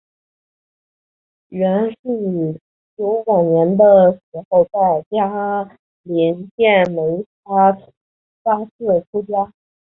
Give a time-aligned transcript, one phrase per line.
[1.49, 2.59] 阮氏
[2.95, 9.53] 游晚年的时候在嘉林县梅发寺出家。